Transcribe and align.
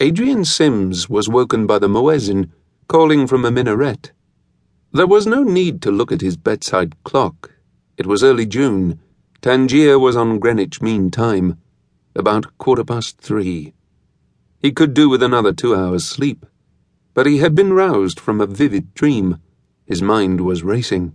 Adrian 0.00 0.44
Sims 0.44 1.08
was 1.08 1.28
woken 1.28 1.68
by 1.68 1.78
the 1.78 1.88
muezzin, 1.88 2.50
calling 2.88 3.28
from 3.28 3.44
a 3.44 3.50
minaret. 3.52 4.10
There 4.90 5.06
was 5.06 5.24
no 5.24 5.44
need 5.44 5.80
to 5.82 5.92
look 5.92 6.10
at 6.10 6.20
his 6.20 6.36
bedside 6.36 7.00
clock. 7.04 7.52
It 7.96 8.04
was 8.04 8.24
early 8.24 8.44
June. 8.44 8.98
Tangier 9.40 9.96
was 9.96 10.16
on 10.16 10.40
Greenwich 10.40 10.82
Mean 10.82 11.12
Time, 11.12 11.58
about 12.16 12.58
quarter 12.58 12.82
past 12.82 13.20
three. 13.20 13.72
He 14.58 14.72
could 14.72 14.94
do 14.94 15.08
with 15.08 15.22
another 15.22 15.52
two 15.52 15.76
hours' 15.76 16.04
sleep, 16.04 16.44
but 17.14 17.26
he 17.26 17.38
had 17.38 17.54
been 17.54 17.72
roused 17.72 18.18
from 18.18 18.40
a 18.40 18.46
vivid 18.46 18.94
dream. 18.94 19.38
His 19.86 20.02
mind 20.02 20.40
was 20.40 20.64
racing. 20.64 21.14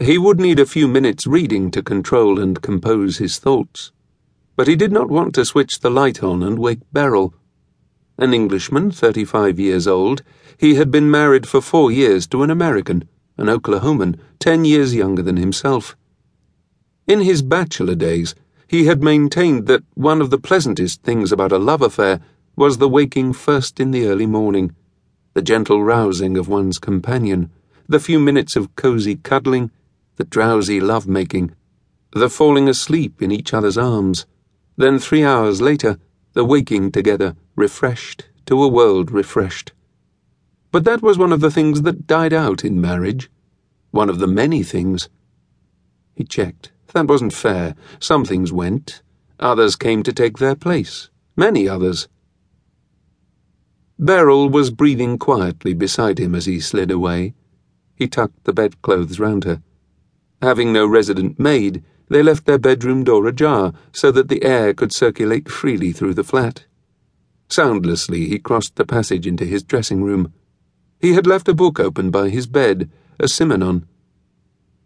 He 0.00 0.16
would 0.16 0.38
need 0.38 0.60
a 0.60 0.66
few 0.66 0.86
minutes 0.86 1.26
reading 1.26 1.72
to 1.72 1.82
control 1.82 2.38
and 2.38 2.62
compose 2.62 3.18
his 3.18 3.40
thoughts, 3.40 3.90
but 4.54 4.68
he 4.68 4.76
did 4.76 4.92
not 4.92 5.10
want 5.10 5.34
to 5.34 5.44
switch 5.44 5.80
the 5.80 5.90
light 5.90 6.22
on 6.22 6.44
and 6.44 6.56
wake 6.56 6.82
Beryl 6.92 7.34
an 8.18 8.32
Englishman, 8.32 8.90
35 8.90 9.58
years 9.58 9.86
old, 9.86 10.22
he 10.58 10.74
had 10.74 10.90
been 10.90 11.10
married 11.10 11.46
for 11.46 11.60
four 11.60 11.90
years 11.90 12.26
to 12.26 12.42
an 12.42 12.50
American, 12.50 13.08
an 13.36 13.48
Oklahoman, 13.48 14.18
10 14.38 14.64
years 14.64 14.94
younger 14.94 15.22
than 15.22 15.36
himself. 15.36 15.96
In 17.06 17.20
his 17.20 17.42
bachelor 17.42 17.94
days, 17.94 18.34
he 18.66 18.86
had 18.86 19.02
maintained 19.02 19.66
that 19.66 19.84
one 19.94 20.20
of 20.20 20.30
the 20.30 20.38
pleasantest 20.38 21.02
things 21.02 21.30
about 21.30 21.52
a 21.52 21.58
love 21.58 21.82
affair 21.82 22.20
was 22.56 22.78
the 22.78 22.88
waking 22.88 23.32
first 23.32 23.78
in 23.78 23.90
the 23.90 24.06
early 24.06 24.26
morning, 24.26 24.74
the 25.34 25.42
gentle 25.42 25.84
rousing 25.84 26.36
of 26.38 26.48
one's 26.48 26.78
companion, 26.78 27.50
the 27.86 28.00
few 28.00 28.18
minutes 28.18 28.56
of 28.56 28.74
cozy 28.74 29.16
cuddling, 29.16 29.70
the 30.16 30.24
drowsy 30.24 30.80
love 30.80 31.06
making, 31.06 31.54
the 32.12 32.30
falling 32.30 32.68
asleep 32.68 33.20
in 33.20 33.30
each 33.30 33.52
other's 33.52 33.76
arms. 33.76 34.24
Then, 34.76 34.98
three 34.98 35.22
hours 35.22 35.60
later, 35.60 35.98
the 36.36 36.44
waking 36.44 36.92
together, 36.92 37.34
refreshed 37.56 38.26
to 38.44 38.62
a 38.62 38.68
world 38.68 39.10
refreshed. 39.10 39.72
But 40.70 40.84
that 40.84 41.00
was 41.00 41.16
one 41.16 41.32
of 41.32 41.40
the 41.40 41.50
things 41.50 41.80
that 41.80 42.06
died 42.06 42.34
out 42.34 42.62
in 42.62 42.78
marriage. 42.78 43.30
One 43.90 44.10
of 44.10 44.18
the 44.18 44.26
many 44.26 44.62
things. 44.62 45.08
He 46.14 46.24
checked. 46.24 46.72
That 46.92 47.06
wasn't 47.06 47.32
fair. 47.32 47.74
Some 47.98 48.26
things 48.26 48.52
went. 48.52 49.00
Others 49.40 49.76
came 49.76 50.02
to 50.02 50.12
take 50.12 50.36
their 50.36 50.54
place. 50.54 51.08
Many 51.36 51.66
others. 51.66 52.06
Beryl 53.98 54.50
was 54.50 54.70
breathing 54.70 55.16
quietly 55.16 55.72
beside 55.72 56.18
him 56.18 56.34
as 56.34 56.44
he 56.44 56.60
slid 56.60 56.90
away. 56.90 57.32
He 57.94 58.08
tucked 58.08 58.44
the 58.44 58.52
bedclothes 58.52 59.18
round 59.18 59.44
her. 59.44 59.62
Having 60.42 60.74
no 60.74 60.86
resident 60.86 61.40
maid, 61.40 61.82
they 62.08 62.22
left 62.22 62.44
their 62.46 62.58
bedroom 62.58 63.04
door 63.04 63.26
ajar 63.26 63.72
so 63.92 64.10
that 64.12 64.28
the 64.28 64.44
air 64.44 64.72
could 64.72 64.92
circulate 64.92 65.50
freely 65.50 65.92
through 65.92 66.14
the 66.14 66.24
flat. 66.24 66.64
Soundlessly, 67.48 68.28
he 68.28 68.38
crossed 68.38 68.76
the 68.76 68.84
passage 68.84 69.26
into 69.26 69.44
his 69.44 69.62
dressing 69.62 70.02
room. 70.02 70.32
He 71.00 71.12
had 71.12 71.26
left 71.26 71.48
a 71.48 71.54
book 71.54 71.78
open 71.78 72.10
by 72.10 72.28
his 72.28 72.46
bed, 72.46 72.90
a 73.18 73.24
Simenon. 73.24 73.86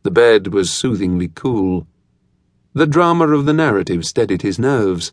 The 0.02 0.10
bed 0.10 0.48
was 0.48 0.70
soothingly 0.70 1.28
cool. 1.34 1.86
The 2.72 2.86
drama 2.86 3.28
of 3.28 3.46
the 3.46 3.52
narrative 3.52 4.05
steadied 4.05 4.42
his 4.42 4.58
nerves. 4.58 5.12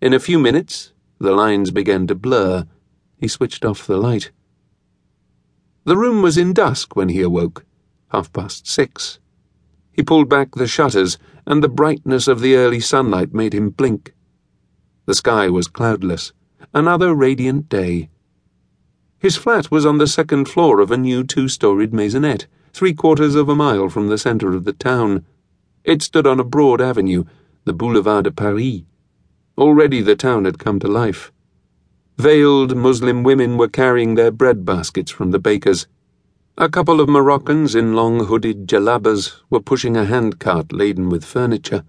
In 0.00 0.12
a 0.12 0.20
few 0.20 0.38
minutes, 0.38 0.92
the 1.18 1.32
lines 1.32 1.70
began 1.70 2.06
to 2.08 2.14
blur. 2.14 2.66
He 3.18 3.28
switched 3.28 3.64
off 3.64 3.86
the 3.86 3.96
light. 3.96 4.30
The 5.84 5.96
room 5.96 6.22
was 6.22 6.38
in 6.38 6.52
dusk 6.52 6.96
when 6.96 7.08
he 7.08 7.22
awoke, 7.22 7.64
half 8.08 8.32
past 8.32 8.66
six. 8.66 9.18
He 9.92 10.02
pulled 10.02 10.28
back 10.28 10.54
the 10.54 10.66
shutters, 10.66 11.18
and 11.46 11.62
the 11.62 11.68
brightness 11.68 12.28
of 12.28 12.40
the 12.40 12.56
early 12.56 12.80
sunlight 12.80 13.34
made 13.34 13.54
him 13.54 13.70
blink. 13.70 14.14
The 15.06 15.14
sky 15.14 15.48
was 15.48 15.68
cloudless, 15.68 16.32
another 16.72 17.14
radiant 17.14 17.68
day. 17.68 18.08
His 19.18 19.36
flat 19.36 19.70
was 19.70 19.84
on 19.84 19.98
the 19.98 20.06
second 20.06 20.48
floor 20.48 20.80
of 20.80 20.90
a 20.90 20.96
new 20.96 21.24
two 21.24 21.46
storied 21.46 21.92
maisonette, 21.92 22.46
three 22.72 22.94
quarters 22.94 23.34
of 23.34 23.48
a 23.48 23.54
mile 23.54 23.88
from 23.88 24.08
the 24.08 24.18
centre 24.18 24.54
of 24.54 24.64
the 24.64 24.72
town. 24.72 25.24
It 25.84 26.02
stood 26.02 26.26
on 26.26 26.40
a 26.40 26.44
broad 26.44 26.80
avenue, 26.80 27.24
the 27.64 27.72
Boulevard 27.72 28.24
de 28.24 28.30
Paris. 28.30 28.82
Already 29.58 30.00
the 30.00 30.16
town 30.16 30.44
had 30.44 30.58
come 30.58 30.80
to 30.80 30.88
life. 30.88 31.30
Veiled 32.16 32.76
Muslim 32.76 33.22
women 33.22 33.56
were 33.56 33.68
carrying 33.68 34.14
their 34.14 34.30
bread 34.30 34.64
baskets 34.64 35.10
from 35.10 35.30
the 35.30 35.38
bakers. 35.38 35.86
A 36.62 36.68
couple 36.68 37.00
of 37.00 37.08
Moroccans 37.08 37.74
in 37.74 37.96
long 37.96 38.26
hooded 38.26 38.68
jalabas 38.68 39.32
were 39.50 39.58
pushing 39.58 39.96
a 39.96 40.04
handcart 40.04 40.72
laden 40.72 41.08
with 41.08 41.24
furniture. 41.24 41.82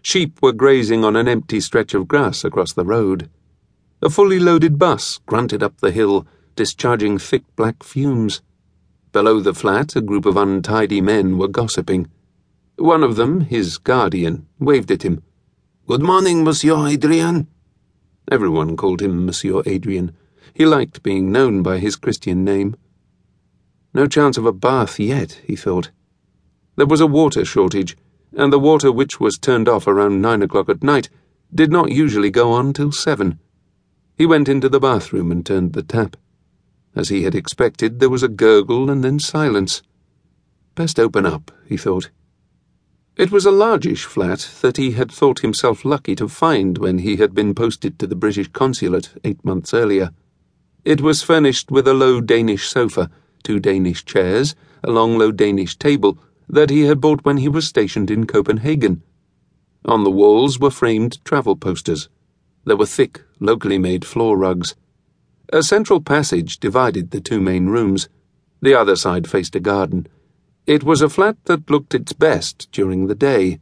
Sheep 0.00 0.40
were 0.40 0.54
grazing 0.54 1.04
on 1.04 1.14
an 1.14 1.28
empty 1.28 1.60
stretch 1.60 1.92
of 1.92 2.08
grass 2.08 2.42
across 2.42 2.72
the 2.72 2.86
road. 2.86 3.28
A 4.00 4.08
fully 4.08 4.38
loaded 4.38 4.78
bus 4.78 5.20
grunted 5.26 5.62
up 5.62 5.82
the 5.82 5.90
hill, 5.90 6.26
discharging 6.56 7.18
thick 7.18 7.42
black 7.54 7.82
fumes. 7.82 8.40
Below 9.12 9.40
the 9.40 9.52
flat, 9.52 9.94
a 9.94 10.00
group 10.00 10.24
of 10.24 10.38
untidy 10.38 11.02
men 11.02 11.36
were 11.36 11.46
gossiping. 11.46 12.08
One 12.76 13.02
of 13.02 13.16
them, 13.16 13.42
his 13.42 13.76
guardian, 13.76 14.46
waved 14.58 14.90
at 14.90 15.02
him. 15.02 15.22
Good 15.86 16.02
morning, 16.02 16.44
Monsieur 16.44 16.86
Adrian. 16.86 17.46
Everyone 18.32 18.74
called 18.74 19.02
him 19.02 19.26
Monsieur 19.26 19.60
Adrian. 19.66 20.16
He 20.54 20.64
liked 20.64 21.02
being 21.02 21.30
known 21.30 21.62
by 21.62 21.76
his 21.76 21.96
Christian 21.96 22.42
name. 22.42 22.74
No 23.94 24.06
chance 24.06 24.36
of 24.36 24.44
a 24.44 24.52
bath 24.52 25.00
yet, 25.00 25.40
he 25.46 25.56
thought. 25.56 25.90
There 26.76 26.86
was 26.86 27.00
a 27.00 27.06
water 27.06 27.44
shortage, 27.44 27.96
and 28.36 28.52
the 28.52 28.58
water 28.58 28.92
which 28.92 29.18
was 29.18 29.38
turned 29.38 29.68
off 29.68 29.86
around 29.86 30.20
nine 30.20 30.42
o'clock 30.42 30.68
at 30.68 30.82
night 30.82 31.08
did 31.54 31.72
not 31.72 31.90
usually 31.90 32.30
go 32.30 32.52
on 32.52 32.72
till 32.72 32.92
seven. 32.92 33.38
He 34.16 34.26
went 34.26 34.48
into 34.48 34.68
the 34.68 34.80
bathroom 34.80 35.32
and 35.32 35.44
turned 35.44 35.72
the 35.72 35.82
tap. 35.82 36.16
As 36.94 37.08
he 37.08 37.22
had 37.22 37.34
expected, 37.34 37.98
there 37.98 38.10
was 38.10 38.22
a 38.22 38.28
gurgle 38.28 38.90
and 38.90 39.02
then 39.02 39.18
silence. 39.18 39.82
Best 40.74 41.00
open 41.00 41.24
up, 41.24 41.50
he 41.66 41.76
thought. 41.76 42.10
It 43.16 43.32
was 43.32 43.46
a 43.46 43.50
largish 43.50 44.04
flat 44.04 44.48
that 44.60 44.76
he 44.76 44.92
had 44.92 45.10
thought 45.10 45.40
himself 45.40 45.84
lucky 45.84 46.14
to 46.16 46.28
find 46.28 46.78
when 46.78 46.98
he 46.98 47.16
had 47.16 47.34
been 47.34 47.54
posted 47.54 47.98
to 47.98 48.06
the 48.06 48.14
British 48.14 48.48
consulate 48.48 49.10
eight 49.24 49.44
months 49.44 49.74
earlier. 49.74 50.12
It 50.84 51.00
was 51.00 51.22
furnished 51.22 51.70
with 51.70 51.88
a 51.88 51.94
low 51.94 52.20
Danish 52.20 52.68
sofa 52.68 53.10
two 53.42 53.60
Danish 53.60 54.04
chairs, 54.04 54.54
a 54.82 54.90
long 54.90 55.18
low 55.18 55.32
Danish 55.32 55.76
table 55.76 56.18
that 56.48 56.70
he 56.70 56.82
had 56.82 57.00
bought 57.00 57.24
when 57.24 57.38
he 57.38 57.48
was 57.48 57.66
stationed 57.66 58.10
in 58.10 58.26
Copenhagen. 58.26 59.02
On 59.84 60.04
the 60.04 60.10
walls 60.10 60.58
were 60.58 60.70
framed 60.70 61.24
travel 61.24 61.56
posters. 61.56 62.08
There 62.64 62.76
were 62.76 62.86
thick, 62.86 63.22
locally 63.40 63.78
made 63.78 64.04
floor 64.04 64.36
rugs. 64.36 64.74
A 65.52 65.62
central 65.62 66.00
passage 66.00 66.58
divided 66.58 67.10
the 67.10 67.20
two 67.20 67.40
main 67.40 67.66
rooms. 67.66 68.08
The 68.60 68.74
other 68.74 68.96
side 68.96 69.28
faced 69.28 69.54
a 69.56 69.60
garden. 69.60 70.06
It 70.66 70.84
was 70.84 71.00
a 71.00 71.08
flat 71.08 71.36
that 71.44 71.70
looked 71.70 71.94
its 71.94 72.12
best 72.12 72.68
during 72.72 73.06
the 73.06 73.14
day. 73.14 73.60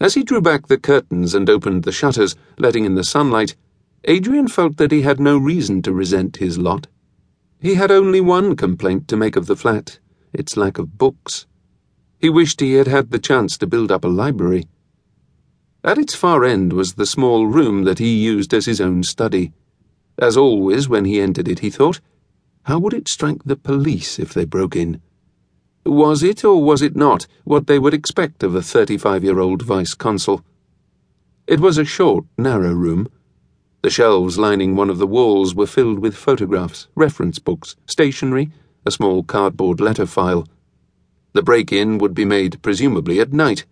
As 0.00 0.14
he 0.14 0.22
drew 0.22 0.40
back 0.40 0.68
the 0.68 0.78
curtains 0.78 1.34
and 1.34 1.50
opened 1.50 1.82
the 1.82 1.92
shutters, 1.92 2.36
letting 2.58 2.84
in 2.84 2.94
the 2.94 3.04
sunlight, 3.04 3.56
Adrian 4.04 4.48
felt 4.48 4.76
that 4.76 4.92
he 4.92 5.02
had 5.02 5.18
no 5.20 5.36
reason 5.36 5.82
to 5.82 5.92
resent 5.92 6.36
his 6.36 6.56
lot. 6.56 6.86
He 7.60 7.74
had 7.74 7.90
only 7.90 8.22
one 8.22 8.56
complaint 8.56 9.06
to 9.08 9.18
make 9.18 9.36
of 9.36 9.44
the 9.46 9.56
flat 9.56 9.98
its 10.32 10.56
lack 10.56 10.78
of 10.78 10.96
books. 10.96 11.46
He 12.18 12.30
wished 12.30 12.60
he 12.60 12.74
had 12.74 12.86
had 12.86 13.10
the 13.10 13.18
chance 13.18 13.58
to 13.58 13.66
build 13.66 13.92
up 13.92 14.04
a 14.04 14.08
library. 14.08 14.66
At 15.84 15.98
its 15.98 16.14
far 16.14 16.44
end 16.44 16.72
was 16.72 16.94
the 16.94 17.04
small 17.04 17.46
room 17.46 17.84
that 17.84 17.98
he 17.98 18.16
used 18.16 18.54
as 18.54 18.64
his 18.64 18.80
own 18.80 19.02
study. 19.02 19.52
As 20.18 20.36
always, 20.36 20.88
when 20.88 21.04
he 21.04 21.20
entered 21.20 21.48
it, 21.48 21.58
he 21.58 21.68
thought, 21.68 22.00
how 22.64 22.78
would 22.78 22.94
it 22.94 23.08
strike 23.08 23.42
the 23.44 23.56
police 23.56 24.18
if 24.18 24.32
they 24.32 24.44
broke 24.44 24.76
in? 24.76 25.02
Was 25.84 26.22
it 26.22 26.44
or 26.44 26.62
was 26.62 26.80
it 26.80 26.96
not 26.96 27.26
what 27.44 27.66
they 27.66 27.78
would 27.78 27.94
expect 27.94 28.42
of 28.42 28.54
a 28.54 28.62
35 28.62 29.22
year 29.24 29.38
old 29.38 29.62
vice 29.62 29.94
consul? 29.94 30.44
It 31.46 31.60
was 31.60 31.76
a 31.76 31.84
short, 31.84 32.24
narrow 32.38 32.72
room 32.72 33.08
the 33.82 33.90
shelves 33.90 34.38
lining 34.38 34.76
one 34.76 34.90
of 34.90 34.98
the 34.98 35.06
walls 35.06 35.54
were 35.54 35.66
filled 35.66 35.98
with 35.98 36.16
photographs, 36.16 36.88
reference 36.94 37.38
books, 37.38 37.76
stationery, 37.86 38.50
a 38.84 38.90
small 38.90 39.22
cardboard 39.22 39.80
letter 39.80 40.06
file. 40.06 40.46
The 41.32 41.42
break 41.42 41.72
in 41.72 41.98
would 41.98 42.14
be 42.14 42.24
made, 42.24 42.60
presumably, 42.62 43.20
at 43.20 43.32
night. 43.32 43.64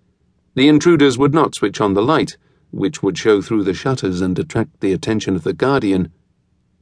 The 0.55 0.69
intruders 0.69 1.19
would 1.19 1.35
not 1.35 1.55
switch 1.55 1.81
on 1.81 1.95
the 1.95 2.03
light, 2.03 2.37
which 2.71 3.03
would 3.03 3.19
show 3.19 3.43
through 3.43 3.65
the 3.65 3.75
shutters 3.75 4.21
and 4.21 4.39
attract 4.39 4.81
the 4.81 4.93
attention 4.93 5.37
of 5.37 5.45
the 5.45 5.53
guardian. 5.53 6.11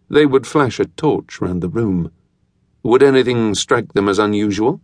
They 0.08 0.26
would 0.26 0.46
flash 0.46 0.78
a 0.78 0.84
torch 0.84 1.40
round 1.40 1.62
the 1.62 1.68
room. 1.68 2.12
Would 2.84 3.02
anything 3.02 3.54
strike 3.56 3.92
them 3.94 4.08
as 4.08 4.20
unusual? 4.20 4.80